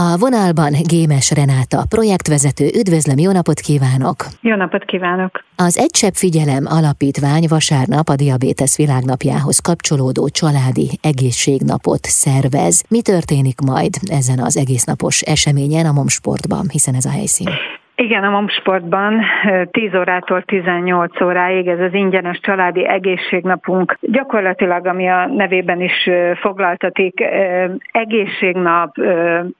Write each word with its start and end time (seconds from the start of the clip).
A 0.00 0.16
vonalban 0.18 0.72
Gémes 0.88 1.30
Renáta, 1.30 1.84
projektvezető. 1.88 2.64
Üdvözlöm, 2.74 3.18
jó 3.18 3.32
napot 3.32 3.60
kívánok! 3.60 4.16
Jó 4.40 4.56
napot 4.56 4.84
kívánok! 4.84 5.44
Az 5.56 5.78
Egysebb 5.78 6.14
Figyelem 6.14 6.64
Alapítvány 6.66 7.44
vasárnap 7.48 8.08
a 8.08 8.14
Diabétesz 8.14 8.76
világnapjához 8.76 9.58
kapcsolódó 9.58 10.28
családi 10.28 10.98
egészségnapot 11.02 12.04
szervez. 12.04 12.84
Mi 12.88 13.02
történik 13.02 13.60
majd 13.60 13.94
ezen 14.10 14.38
az 14.38 14.56
egésznapos 14.56 15.20
eseményen 15.20 15.86
a 15.86 15.92
Momsportban, 15.92 16.68
hiszen 16.68 16.94
ez 16.94 17.04
a 17.04 17.10
helyszín? 17.10 17.48
Igen, 18.00 18.24
a 18.24 18.30
Momsportban 18.30 19.22
10 19.70 19.94
órától 19.94 20.42
18 20.42 21.20
óráig 21.20 21.66
ez 21.66 21.80
az 21.80 21.94
ingyenes 21.94 22.40
családi 22.40 22.86
egészségnapunk. 22.86 23.98
Gyakorlatilag, 24.00 24.86
ami 24.86 25.08
a 25.08 25.26
nevében 25.26 25.80
is 25.80 26.08
foglaltatik, 26.40 27.20
egészségnap 27.92 28.96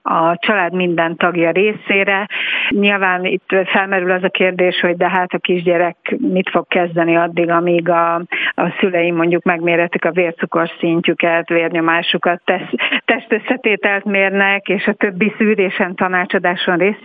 a 0.03 0.37
család 0.37 0.75
minden 0.75 1.17
tagja 1.17 1.51
részére. 1.51 2.29
Nyilván 2.69 3.25
itt 3.25 3.55
felmerül 3.65 4.11
az 4.11 4.23
a 4.23 4.29
kérdés, 4.29 4.81
hogy 4.81 4.97
de 4.97 5.09
hát 5.09 5.33
a 5.33 5.39
kisgyerek 5.39 5.97
mit 6.19 6.51
fog 6.51 6.67
kezdeni 6.69 7.17
addig, 7.17 7.51
amíg 7.51 7.89
a, 7.89 8.15
a 8.55 8.75
szüleim 8.81 9.15
mondjuk 9.15 9.43
megméretik 9.43 10.05
a 10.05 10.11
vércukor 10.11 10.71
szintjüket, 10.79 11.49
vérnyomásukat, 11.49 12.41
tesz, 12.45 12.71
testösszetételt 13.05 14.05
mérnek, 14.05 14.69
és 14.69 14.87
a 14.87 14.93
többi 14.93 15.35
szűrésen, 15.39 15.95
tanácsadáson 15.95 16.77
részt, 16.77 17.05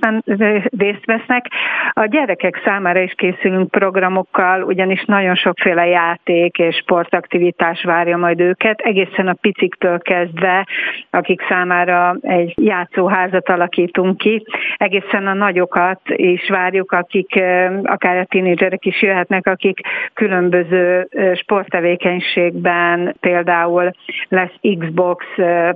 részt 0.78 1.06
vesz 1.06 1.22
lesznek. 1.28 1.46
A 1.94 2.06
gyerekek 2.06 2.62
számára 2.66 3.00
is 3.00 3.14
készülünk 3.18 3.70
programokkal, 3.70 4.64
ugyanis 4.64 5.06
nagyon 5.06 5.36
sokféle 5.36 5.88
játék 5.88 6.58
és 6.58 6.76
sportaktivitás 6.76 7.84
várja 7.84 8.18
majd 8.18 8.40
őket, 8.40 8.80
egészen 8.80 9.28
a 9.28 9.34
piciktől 9.42 10.00
kezdve, 10.00 10.68
akik 11.10 11.42
számára 11.50 12.16
egy 12.22 12.54
játszóházat 12.56 13.50
alakítunk 13.50 14.18
ki, 14.18 14.46
egészen 14.78 15.28
a 15.28 15.34
nagyokat 15.34 16.02
is 16.06 16.50
várjuk, 16.50 16.92
akik 16.92 17.40
akár 17.84 18.18
a 18.18 18.26
tínédzserek 18.26 18.86
is 18.86 19.02
jöhetnek, 19.02 19.48
akik 19.48 19.80
különböző 20.14 21.08
sporttevékenységben 21.36 23.16
például 23.20 23.92
lesz 24.30 24.54
Xbox, 24.80 25.26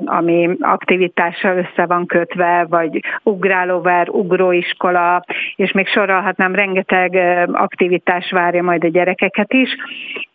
ami 0.06 0.50
aktivitással 0.60 1.58
össze 1.58 1.86
van 1.86 2.06
kötve, 2.06 2.66
vagy 2.70 3.00
ugrálóver, 3.24 4.10
ugróiskola, 4.10 5.24
és 5.56 5.72
még 5.72 5.88
sorolhatnám, 5.88 6.56
rengeteg 6.56 7.16
aktivitás 7.52 8.32
várja 8.32 8.64
majd 8.64 8.84
a 8.84 8.88
gyerekeket 8.88 9.54
is, 9.54 9.70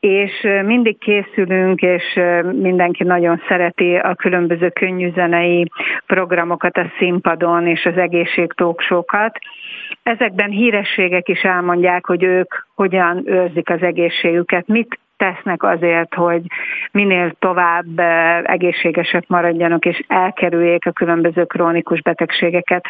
és 0.01 0.47
mindig 0.65 0.99
készülünk, 0.99 1.81
és 1.81 2.21
mindenki 2.53 3.05
nagyon 3.05 3.43
szereti 3.49 3.97
a 3.97 4.15
különböző 4.15 4.69
könnyűzenei 4.69 5.67
programokat 6.07 6.77
a 6.77 6.93
színpadon 6.99 7.67
és 7.67 7.85
az 7.85 7.97
egészségtóksókat. 7.97 9.39
Ezekben 10.03 10.51
hírességek 10.51 11.29
is 11.29 11.43
elmondják, 11.43 12.07
hogy 12.07 12.23
ők 12.23 12.55
hogyan 12.75 13.23
őrzik 13.25 13.71
az 13.71 13.83
egészségüket, 13.83 14.67
mit 14.67 14.99
tesznek 15.17 15.63
azért, 15.63 16.15
hogy 16.15 16.43
minél 16.91 17.35
tovább 17.39 17.99
egészségesek 18.45 19.25
maradjanak, 19.27 19.85
és 19.85 20.03
elkerüljék 20.07 20.87
a 20.87 20.93
különböző 20.93 21.45
krónikus 21.45 22.03
betegségeket. 22.03 22.85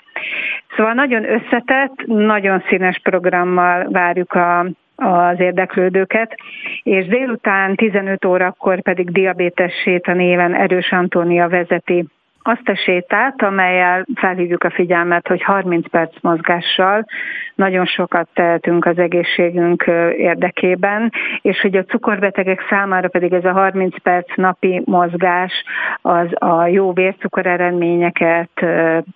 Szóval 0.76 0.92
nagyon 0.92 1.24
összetett, 1.24 1.94
nagyon 2.06 2.62
színes 2.68 3.00
programmal 3.02 3.88
várjuk 3.90 4.32
a, 4.32 4.58
az 4.96 5.40
érdeklődőket, 5.40 6.34
és 6.82 7.06
délután 7.06 7.74
15 7.74 8.24
órakor 8.24 8.80
pedig 8.80 9.10
diabétes 9.10 9.72
séta 9.82 10.12
néven 10.12 10.54
Erős 10.54 10.92
Antónia 10.92 11.48
vezeti 11.48 12.06
azt 12.42 12.68
a 12.68 12.76
sétát, 12.76 13.42
amelyel 13.42 14.06
felhívjuk 14.14 14.64
a 14.64 14.70
figyelmet, 14.70 15.26
hogy 15.28 15.42
30 15.42 15.88
perc 15.90 16.14
mozgással 16.20 17.06
nagyon 17.54 17.86
sokat 17.86 18.28
tehetünk 18.34 18.86
az 18.86 18.98
egészségünk 18.98 19.84
érdekében, 20.16 21.12
és 21.40 21.60
hogy 21.60 21.76
a 21.76 21.84
cukorbetegek 21.84 22.66
számára 22.70 23.08
pedig 23.08 23.32
ez 23.32 23.44
a 23.44 23.52
30 23.52 24.02
perc 24.02 24.36
napi 24.36 24.82
mozgás 24.84 25.52
az 26.02 26.26
a 26.34 26.66
jó 26.66 26.92
vércukor 26.92 27.46
eredményeket 27.46 28.50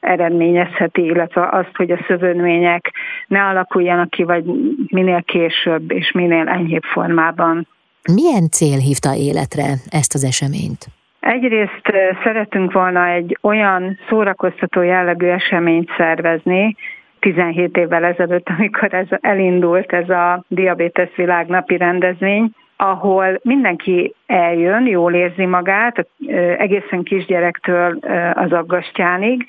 eredményezheti, 0.00 1.04
illetve 1.04 1.48
azt, 1.50 1.76
hogy 1.76 1.90
a 1.90 2.04
szövődmények 2.06 2.92
ne 3.26 3.42
alakuljanak 3.42 4.10
ki, 4.10 4.22
vagy 4.22 4.44
minél 4.86 5.22
később 5.22 5.90
és 5.90 6.12
minél 6.12 6.48
enyhébb 6.48 6.82
formában. 6.82 7.68
Milyen 8.12 8.48
cél 8.50 8.78
hívta 8.78 9.14
életre 9.14 9.64
ezt 9.90 10.14
az 10.14 10.24
eseményt? 10.24 10.95
Egyrészt 11.26 11.92
szeretünk 12.22 12.72
volna 12.72 13.06
egy 13.08 13.38
olyan 13.42 13.98
szórakoztató 14.08 14.82
jellegű 14.82 15.26
eseményt 15.26 15.90
szervezni, 15.96 16.76
17 17.20 17.76
évvel 17.76 18.04
ezelőtt, 18.04 18.48
amikor 18.58 18.94
ez 18.94 19.06
elindult 19.20 19.92
ez 19.92 20.10
a 20.10 20.44
Diabetes 20.48 21.10
Világnapi 21.16 21.76
rendezvény, 21.76 22.50
ahol 22.76 23.40
mindenki 23.42 24.14
eljön, 24.26 24.86
jól 24.86 25.14
érzi 25.14 25.46
magát, 25.46 26.08
egészen 26.58 27.02
kisgyerektől 27.02 27.98
az 28.32 28.52
aggastyánig, 28.52 29.44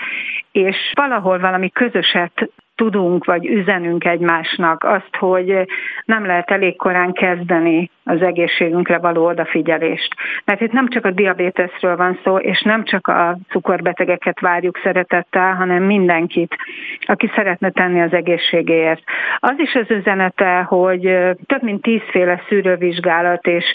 és 0.52 0.76
valahol 0.94 1.40
valami 1.40 1.70
közöset 1.70 2.50
tudunk, 2.78 3.26
vagy 3.26 3.46
üzenünk 3.46 4.06
egymásnak 4.06 4.84
azt, 4.84 5.16
hogy 5.20 5.68
nem 6.06 6.26
lehet 6.26 6.52
elég 6.52 6.76
korán 6.76 7.12
kezdeni 7.12 7.90
az 8.04 8.22
egészségünkre 8.22 8.98
való 8.98 9.26
odafigyelést. 9.26 10.16
Mert 10.46 10.62
itt 10.62 10.72
nem 10.72 10.88
csak 10.88 11.06
a 11.06 11.12
diabétesről 11.12 11.96
van 11.96 12.20
szó, 12.24 12.38
és 12.38 12.62
nem 12.62 12.84
csak 12.84 13.08
a 13.08 13.38
cukorbetegeket 13.50 14.40
várjuk 14.40 14.80
szeretettel, 14.84 15.54
hanem 15.54 15.84
mindenkit, 15.84 16.56
aki 17.06 17.32
szeretne 17.36 17.70
tenni 17.70 18.02
az 18.02 18.14
egészségéért. 18.14 19.04
Az 19.40 19.56
is 19.58 19.74
az 19.74 19.92
üzenete, 19.92 20.62
hogy 20.62 21.02
több 21.46 21.62
mint 21.62 21.82
tízféle 21.82 22.42
szűrővizsgálat 22.48 23.48
és 23.48 23.66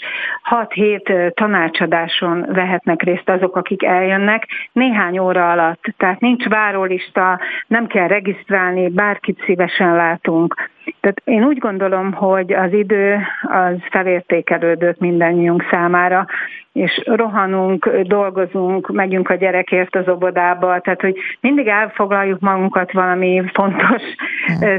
6-7 0.49 1.33
tanácsadáson 1.33 2.45
vehetnek 2.47 3.01
részt 3.01 3.29
azok, 3.29 3.55
akik 3.55 3.83
eljönnek 3.83 4.47
néhány 4.71 5.19
óra 5.19 5.51
alatt. 5.51 5.83
Tehát 5.97 6.19
nincs 6.19 6.45
várólista, 6.45 7.39
nem 7.67 7.87
kell 7.87 8.07
regisztrálni, 8.07 8.89
bárkit 8.93 9.43
szívesen 9.45 9.95
látunk. 9.95 10.71
Tehát 10.99 11.21
én 11.23 11.43
úgy 11.43 11.57
gondolom, 11.57 12.11
hogy 12.11 12.53
az 12.53 12.73
idő 12.73 13.19
az 13.41 13.75
felértékelődött 13.89 14.99
mindannyiunk 14.99 15.65
számára, 15.71 16.25
és 16.73 17.01
rohanunk, 17.05 17.89
dolgozunk, 17.89 18.87
megyünk 18.87 19.29
a 19.29 19.35
gyerekért 19.35 19.95
az 19.95 20.07
obodába, 20.07 20.79
tehát 20.79 21.01
hogy 21.01 21.17
mindig 21.39 21.67
elfoglaljuk 21.67 22.39
magunkat 22.39 22.91
valami 22.91 23.43
fontos 23.53 24.01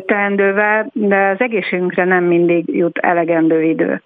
teendővel, 0.06 0.90
de 0.92 1.26
az 1.26 1.40
egészségünkre 1.40 2.04
nem 2.04 2.24
mindig 2.24 2.76
jut 2.76 2.98
elegendő 2.98 3.62
idő. 3.62 4.02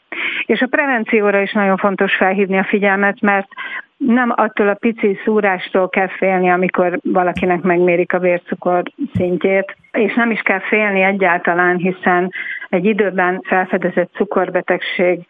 És 0.46 0.60
a 0.60 0.66
prevencióra 0.66 1.40
is 1.40 1.52
nagyon 1.52 1.76
fontos 1.76 2.14
felhívni 2.14 2.58
a 2.58 2.64
figyelmet, 2.64 3.20
mert 3.20 3.48
nem 3.96 4.32
attól 4.36 4.68
a 4.68 4.74
pici 4.74 5.18
szúrástól 5.24 5.88
kell 5.88 6.08
félni, 6.08 6.50
amikor 6.50 6.98
valakinek 7.02 7.60
megmérik 7.60 8.12
a 8.12 8.18
vércukor 8.18 8.82
szintjét, 9.14 9.76
és 9.92 10.14
nem 10.14 10.30
is 10.30 10.40
kell 10.40 10.60
félni 10.60 11.02
egyáltalán, 11.02 11.76
hiszen 11.76 12.32
egy 12.68 12.84
időben 12.84 13.40
felfedezett 13.44 14.10
cukorbetegség 14.14 15.20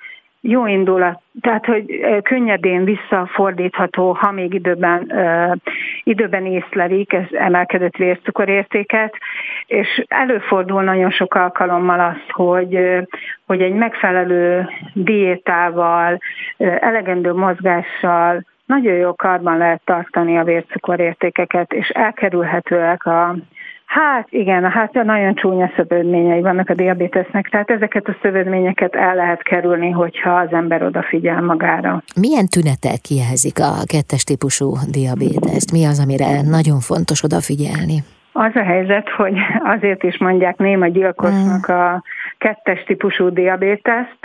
jó 0.41 0.67
indulat, 0.67 1.21
tehát 1.41 1.67
hogy 1.67 2.01
könnyedén 2.23 2.85
visszafordítható, 2.85 4.13
ha 4.13 4.31
még 4.31 4.55
időben, 4.55 5.13
időben 6.03 6.47
észlelik 6.47 7.13
ez 7.13 7.27
emelkedett 7.31 7.97
vércukorértéket, 7.97 9.15
és 9.67 10.05
előfordul 10.09 10.83
nagyon 10.83 11.11
sok 11.11 11.35
alkalommal 11.35 12.01
az, 12.01 12.17
hogy, 12.29 12.79
hogy 13.47 13.63
egy 13.63 13.75
megfelelő 13.75 14.69
diétával, 14.93 16.19
elegendő 16.59 17.33
mozgással, 17.33 18.45
nagyon 18.67 18.95
jó 18.95 19.15
karban 19.15 19.57
lehet 19.57 19.81
tartani 19.85 20.39
a 20.39 20.45
vércukorértékeket, 20.45 21.73
és 21.73 21.89
elkerülhetőek 21.89 23.07
a 23.07 23.37
Hát 23.88 24.26
igen, 24.31 24.70
hát 24.70 24.93
nagyon 24.93 25.35
csúnya 25.35 25.70
szövődményei 25.76 26.40
vannak 26.40 26.69
a 26.69 26.75
diabétesznek, 26.75 27.49
tehát 27.49 27.70
ezeket 27.70 28.08
a 28.08 28.17
szövődményeket 28.23 28.94
el 28.94 29.14
lehet 29.14 29.43
kerülni, 29.43 29.90
hogyha 29.90 30.31
az 30.31 30.52
ember 30.52 30.82
odafigyel 30.82 31.40
magára. 31.40 32.02
Milyen 32.20 32.46
tünetek 32.46 33.00
kijelzik 33.00 33.58
a 33.61 33.73
kettes 33.87 34.25
típusú 34.25 34.75
diabéteszt? 34.90 35.73
Mi 35.73 35.85
az, 35.85 36.00
amire 36.05 36.43
nagyon 36.43 36.81
fontos 36.81 37.23
odafigyelni? 37.23 38.02
Az 38.32 38.55
a 38.55 38.62
helyzet, 38.62 39.08
hogy 39.08 39.35
azért 39.64 40.02
is 40.02 40.19
mondják 40.19 40.56
néma 40.56 40.87
gyilkosnak 40.87 41.67
a 41.69 42.02
kettes 42.38 42.84
típusú 42.84 43.29
diabéteszt, 43.29 44.19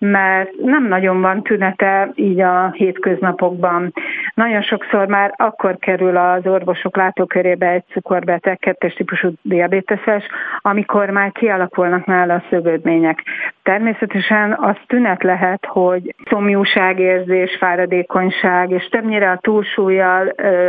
mert 0.00 0.50
nem 0.56 0.88
nagyon 0.88 1.20
van 1.20 1.42
tünete 1.42 2.10
így 2.14 2.40
a 2.40 2.70
hétköznapokban. 2.70 3.92
Nagyon 4.34 4.62
sokszor 4.62 5.06
már 5.06 5.34
akkor 5.36 5.78
kerül 5.78 6.16
az 6.16 6.46
orvosok 6.46 6.96
látókörébe 6.96 7.66
egy 7.66 7.84
cukorbeteg, 7.92 8.58
kettes 8.58 8.94
típusú 8.94 9.32
diabéteses, 9.42 10.24
amikor 10.58 11.10
már 11.10 11.32
kialakulnak 11.32 12.06
nála 12.06 12.34
a 12.34 12.44
szövődmények. 12.50 13.22
Természetesen 13.70 14.56
az 14.60 14.76
tünet 14.86 15.22
lehet, 15.22 15.66
hogy 15.66 16.14
szomjúságérzés, 16.28 17.56
fáradékonyság, 17.56 18.70
és 18.70 18.88
többnyire 18.88 19.30
a 19.30 19.38
túlsúlyjal 19.40 20.28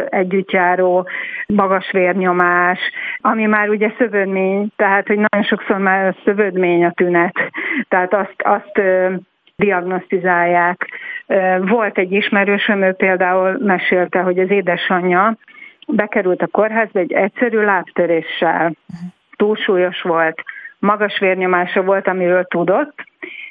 együtt 0.10 0.52
járó 0.52 1.08
magas 1.48 1.92
vérnyomás, 1.92 2.80
ami 3.22 3.46
már 3.46 3.70
ugye 3.70 3.94
szövődmény, 3.98 4.72
tehát 4.76 5.08
hogy 5.08 5.16
nagyon 5.16 5.48
sokszor 5.48 5.78
már 5.78 6.08
a 6.08 6.16
szövődmény 6.26 6.86
a 6.86 6.92
tünet, 6.92 7.36
tehát 7.88 8.14
azt, 8.14 8.36
azt 8.38 8.82
diagnosztizálják. 9.56 10.88
Volt 11.62 11.98
egy 11.98 12.12
ismerősöm, 12.12 12.82
ő 12.82 12.92
például 12.92 13.58
mesélte, 13.60 14.20
hogy 14.20 14.40
az 14.40 14.50
édesanyja 14.50 15.38
bekerült 15.88 16.42
a 16.42 16.48
kórházba 16.48 17.00
egy 17.00 17.12
egyszerű 17.12 17.60
lábtöréssel. 17.60 18.74
Túlsúlyos 19.36 20.02
volt, 20.02 20.44
magas 20.82 21.20
vérnyomása 21.20 21.82
volt, 21.84 22.08
amiről 22.08 22.44
tudott, 22.44 22.94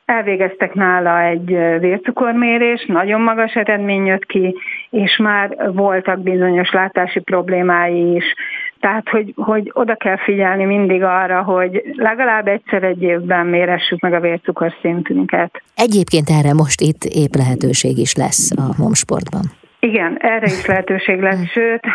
elvégeztek 0.05 0.75
nála 0.75 1.23
egy 1.23 1.47
vércukormérés, 1.81 2.85
nagyon 2.87 3.21
magas 3.21 3.55
eredmény 3.55 4.07
jött 4.07 4.27
ki, 4.27 4.57
és 4.91 5.17
már 5.17 5.57
voltak 5.73 6.21
bizonyos 6.23 6.71
látási 6.71 7.21
problémái 7.21 8.15
is. 8.15 8.25
Tehát, 8.81 9.09
hogy, 9.09 9.33
hogy 9.37 9.71
oda 9.75 9.95
kell 9.95 10.17
figyelni 10.17 10.65
mindig 10.65 11.03
arra, 11.03 11.43
hogy 11.43 11.83
legalább 11.97 12.47
egyszer 12.47 12.83
egy 12.83 13.03
évben 13.03 13.47
méressük 13.47 14.01
meg 14.01 14.13
a 14.13 14.21
vércukorszintünket. 14.21 15.63
Egyébként 15.75 16.29
erre 16.31 16.53
most 16.53 16.81
itt 16.81 17.05
épp 17.05 17.35
lehetőség 17.35 17.99
is 17.99 18.15
lesz 18.15 18.51
a 18.57 18.83
momsportban. 18.83 19.60
Igen, 19.83 20.17
erre 20.19 20.47
is 20.47 20.67
lehetőség 20.67 21.21
lesz, 21.21 21.51
sőt, 21.51 21.87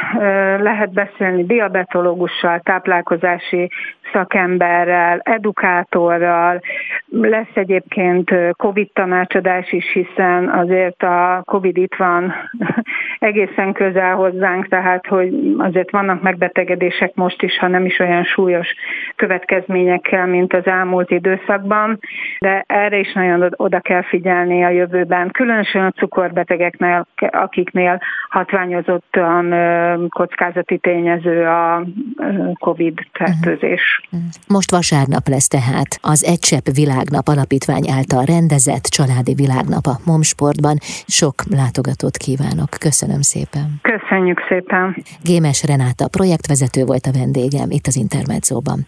lehet 0.59 0.93
beszélni 0.93 1.45
diabetológussal, 1.45 2.59
táplálkozási 2.59 3.69
szakemberrel, 4.13 5.19
edukátorral, 5.23 6.61
lesz 7.09 7.53
egyébként 7.53 8.31
COVID 8.57 8.89
tanácsadás 8.93 9.71
is, 9.71 9.91
hiszen 9.93 10.49
azért 10.49 11.03
a 11.03 11.41
COVID 11.45 11.77
itt 11.77 11.95
van 11.95 12.33
egészen 13.19 13.73
közel 13.73 14.15
hozzánk, 14.15 14.67
tehát 14.67 15.07
hogy 15.07 15.33
azért 15.57 15.91
vannak 15.91 16.21
megbetegedések 16.21 17.15
most 17.15 17.41
is, 17.41 17.57
ha 17.57 17.67
nem 17.67 17.85
is 17.85 17.99
olyan 17.99 18.23
súlyos 18.23 18.67
következményekkel, 19.15 20.25
mint 20.25 20.53
az 20.53 20.65
elmúlt 20.65 21.11
időszakban, 21.11 21.99
de 22.39 22.63
erre 22.67 22.97
is 22.97 23.13
nagyon 23.13 23.49
oda 23.55 23.79
kell 23.79 24.03
figyelni 24.03 24.63
a 24.63 24.69
jövőben, 24.69 25.31
különösen 25.31 25.85
a 25.85 25.91
cukorbetegeknél, 25.91 27.07
akiknél 27.75 28.01
hatványozottan 28.29 29.53
kockázati 30.09 30.77
tényező 30.77 31.45
a 31.45 31.85
COVID 32.59 32.93
fertőzés. 33.11 34.01
Most 34.47 34.71
vasárnap 34.71 35.27
lesz 35.27 35.47
tehát 35.47 35.99
az 36.01 36.25
Egysepp 36.25 36.65
Világnap 36.73 37.27
Alapítvány 37.27 37.89
által 37.89 38.23
rendezett 38.25 38.83
családi 38.83 39.33
világnap 39.33 39.85
a 39.85 39.99
Momsportban. 40.05 40.77
Sok 41.07 41.35
látogatót 41.49 42.17
kívánok. 42.17 42.69
Köszönöm 42.79 43.21
szépen. 43.21 43.67
Köszönjük 43.81 44.39
szépen. 44.49 44.95
Gémes 45.23 45.63
Renáta 45.63 46.07
projektvezető 46.07 46.83
volt 46.83 47.05
a 47.05 47.11
vendégem 47.19 47.69
itt 47.71 47.87
az 47.87 47.95
Intermedzóban. 47.95 48.79